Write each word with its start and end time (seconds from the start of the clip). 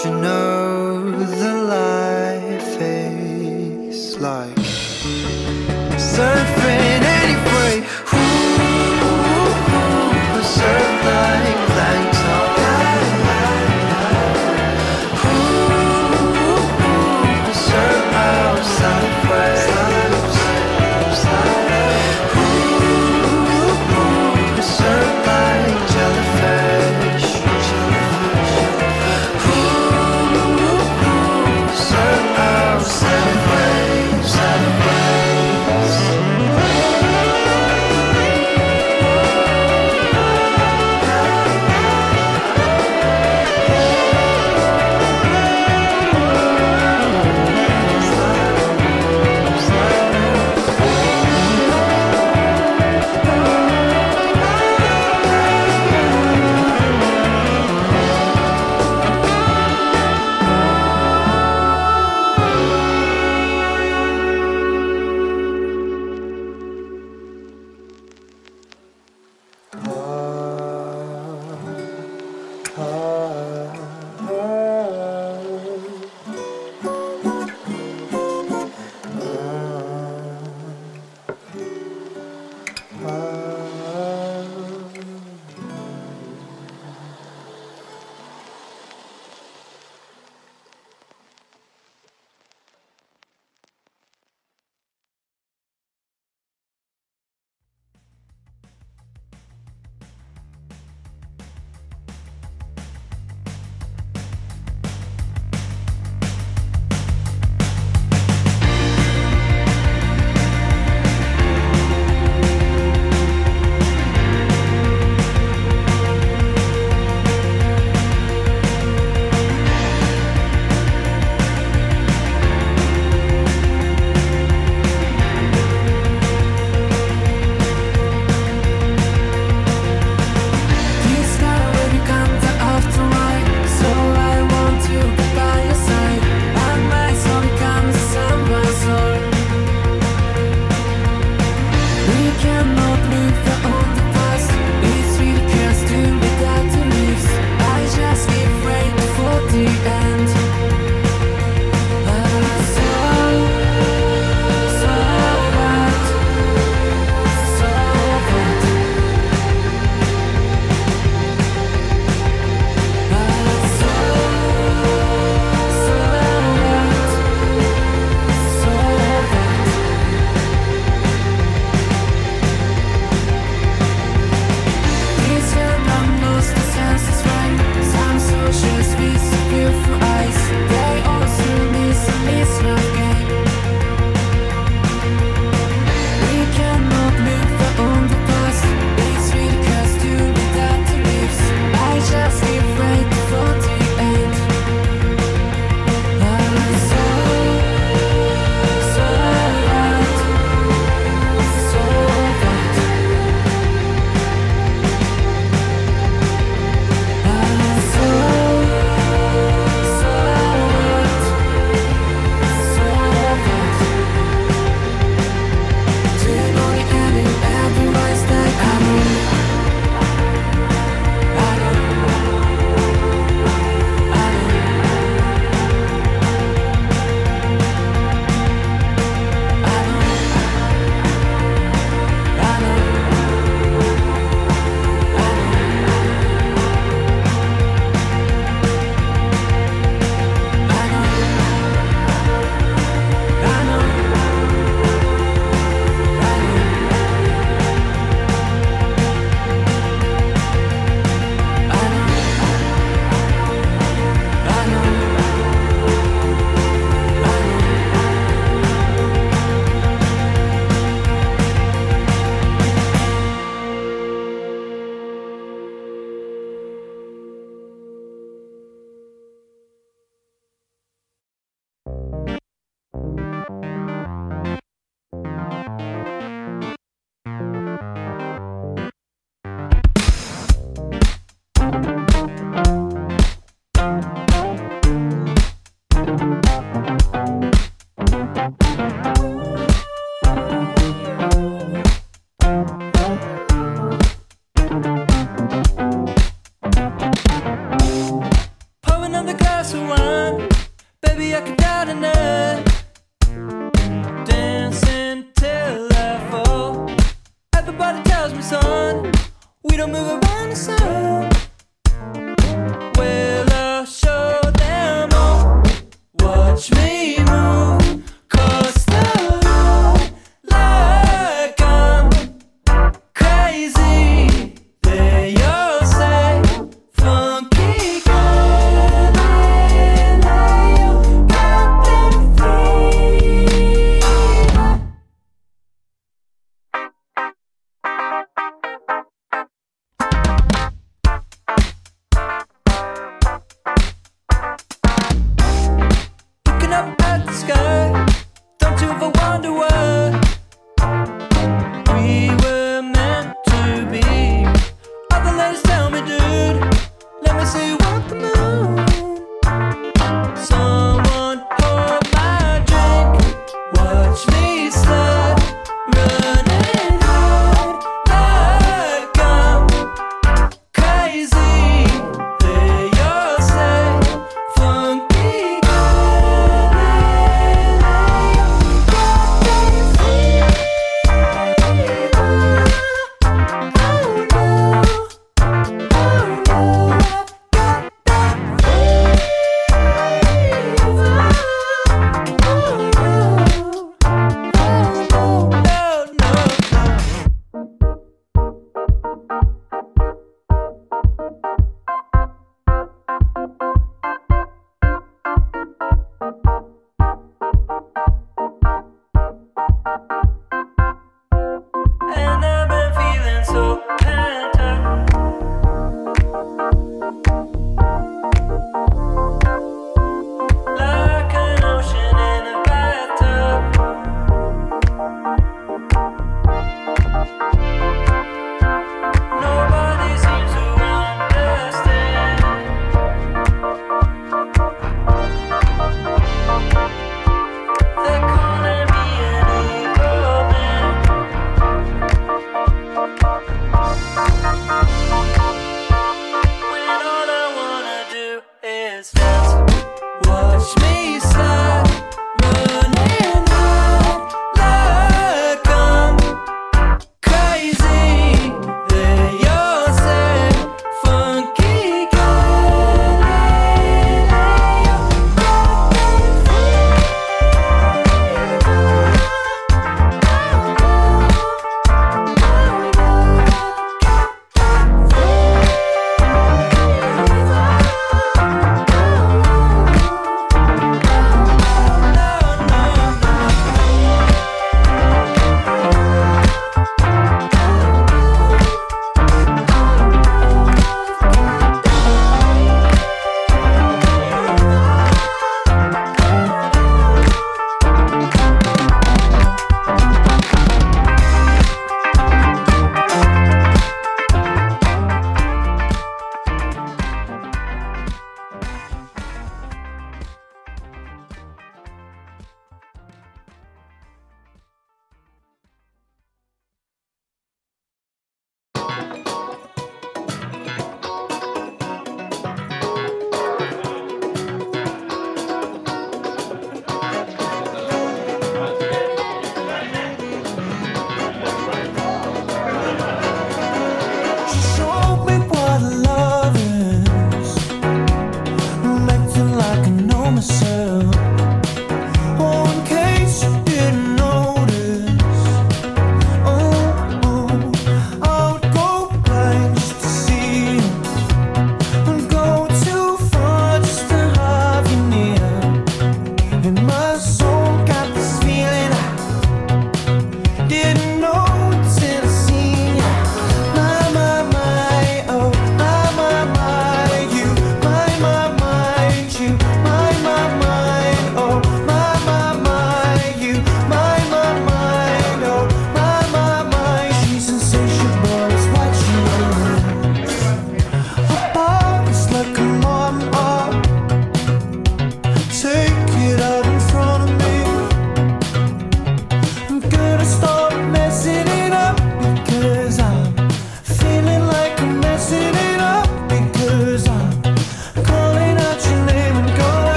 should 0.00 0.14
know 0.22 0.57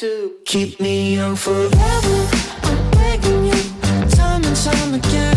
to 0.00 0.34
keep 0.44 0.80
me 0.80 1.14
young 1.14 1.36
forever. 1.36 2.28
I'm 2.64 2.90
begging 2.90 3.44
you, 3.46 3.62
time 4.10 4.42
and 4.44 4.56
time 4.56 4.94
again. 4.94 5.33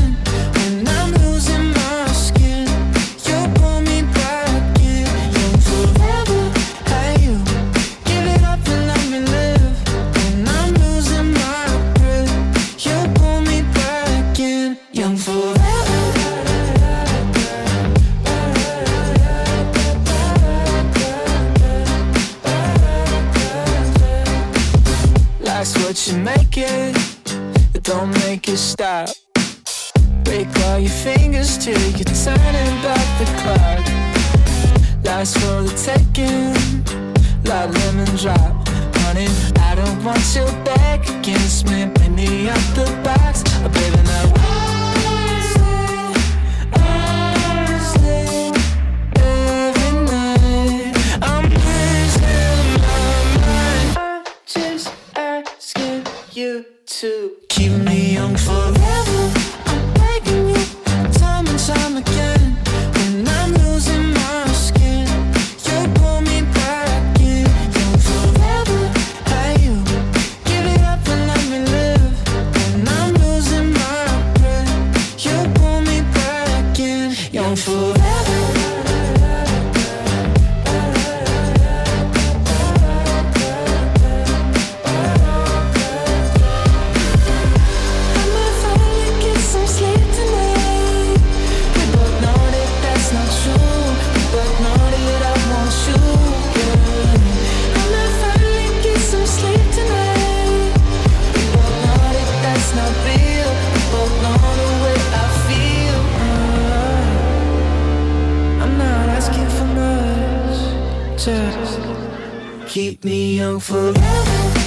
young 113.47 113.59
forever. 113.61 114.66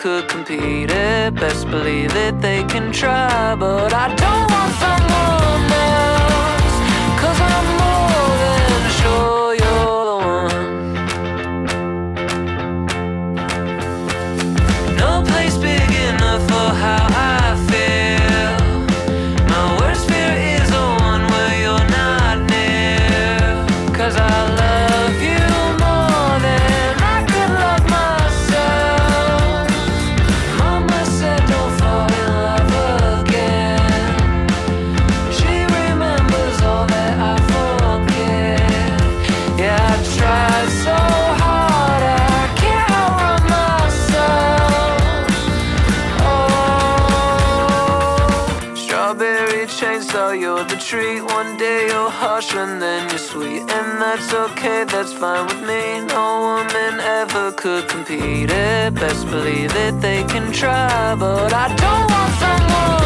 could 0.00 0.26
compete 0.30 0.90
it. 0.90 1.34
Best 1.34 1.68
believe 1.70 2.16
it, 2.16 2.40
they 2.40 2.64
can 2.64 2.90
try, 2.90 3.54
but 3.54 3.92
I 3.92 4.08
don't 4.14 4.50
want 4.50 4.74
fun. 4.76 4.99
okay, 54.60 54.84
that's 54.84 55.12
fine 55.12 55.46
with 55.46 55.62
me. 55.62 56.00
No 56.06 56.40
woman 56.40 57.00
ever 57.00 57.52
could 57.52 57.88
compete 57.88 58.50
it. 58.50 58.94
Best 58.94 59.26
believe 59.30 59.74
it, 59.74 60.00
they 60.00 60.22
can 60.24 60.52
try, 60.52 61.14
but 61.14 61.52
I 61.52 61.68
don't 61.74 62.10
want 62.10 62.32
someone. 62.34 62.99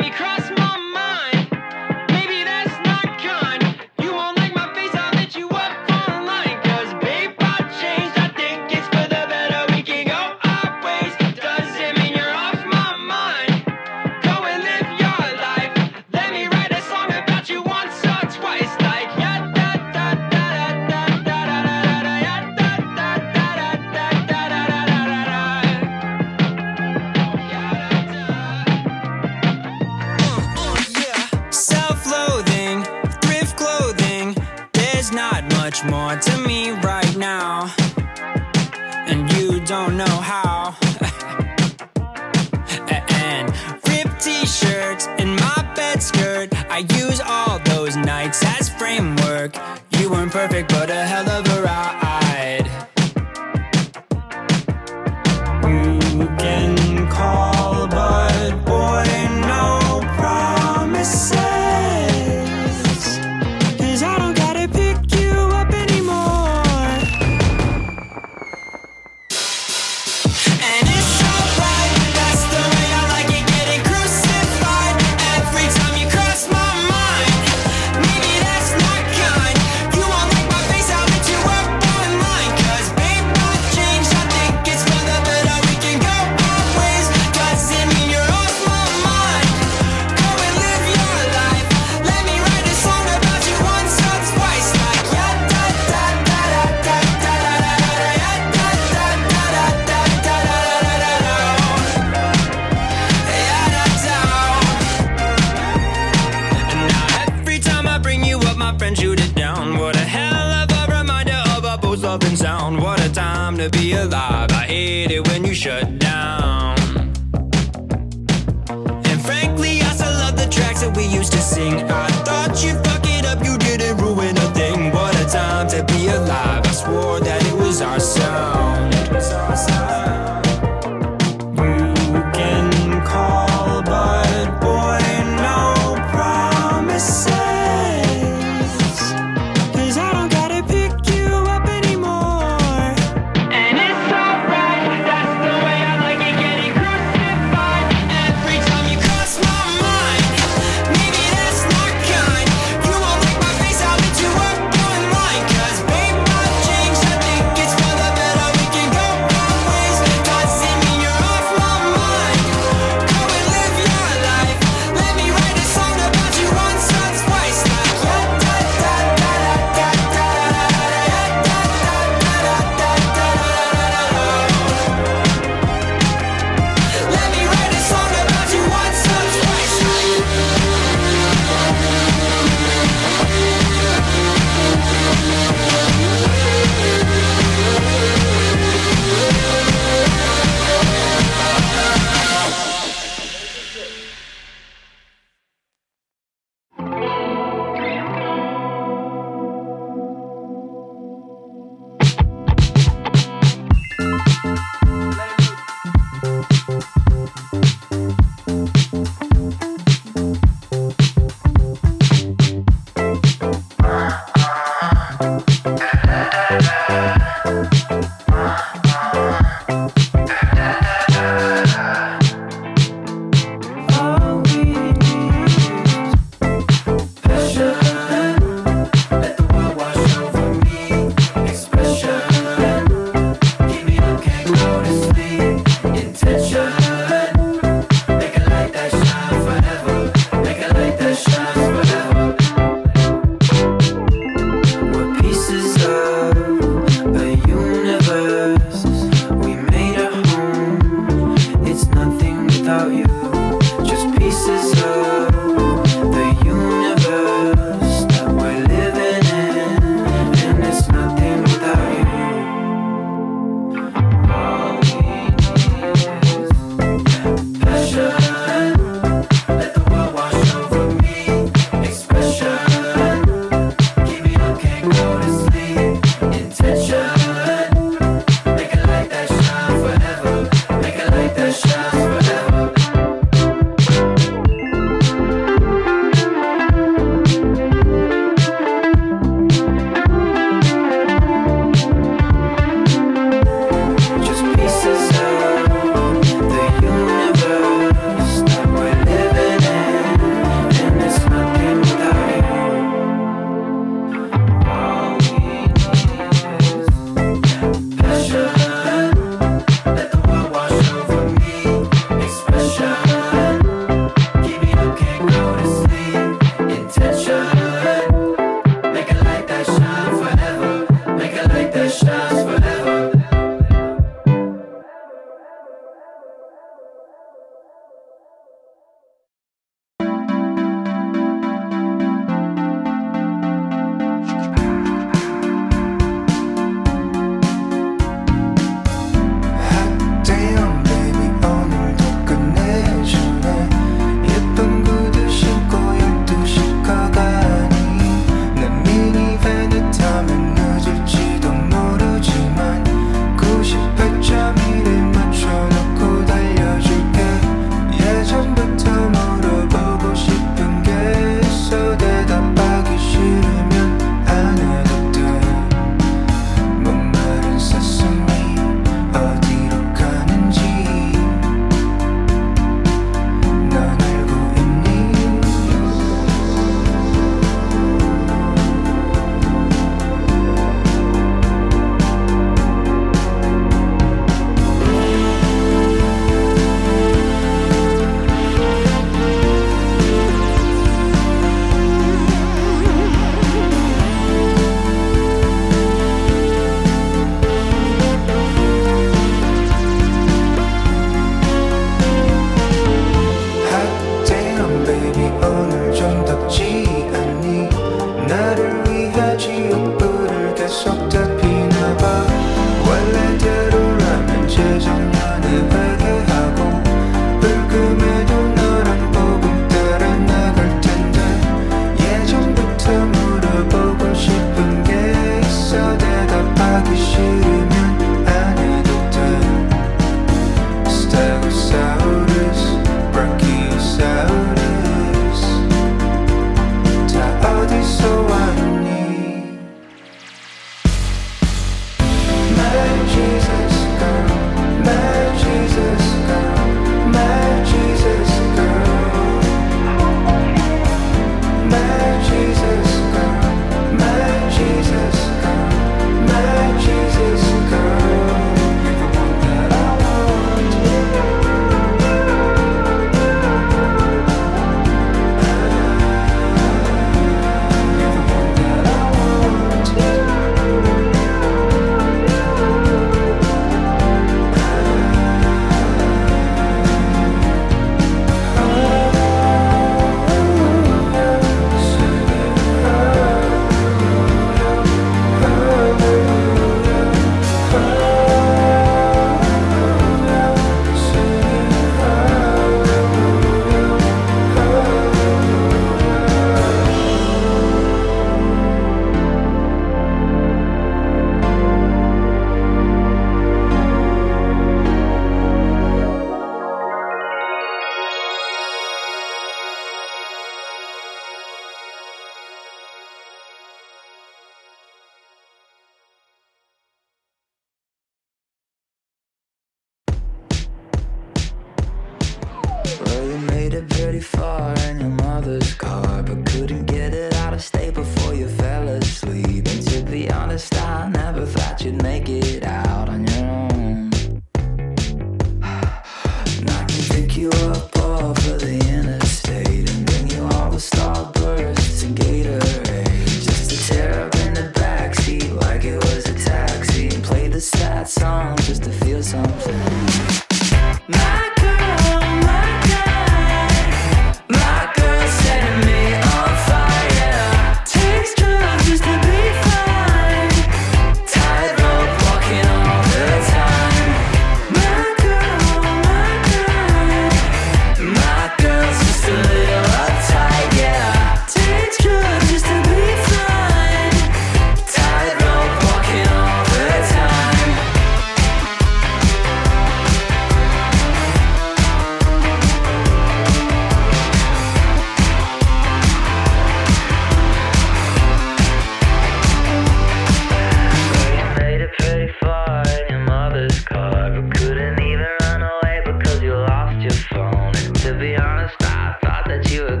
that 599.51 599.69
you. 599.69 600.00